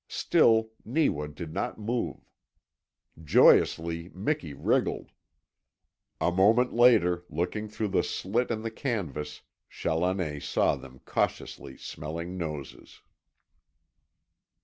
Still 0.09 0.71
Neewa 0.83 1.27
did 1.27 1.53
not 1.53 1.77
move. 1.77 2.25
Joyously 3.23 4.09
Miki 4.15 4.51
wriggled. 4.51 5.11
A 6.19 6.31
moment 6.31 6.73
later, 6.73 7.23
looking 7.29 7.69
through 7.69 7.89
the 7.89 8.01
slit 8.01 8.49
in 8.49 8.63
the 8.63 8.71
canvas, 8.71 9.41
Challoner 9.69 10.39
saw 10.39 10.75
them 10.75 11.01
cautiously 11.05 11.77
smelling 11.77 12.35
noses. 12.35 13.03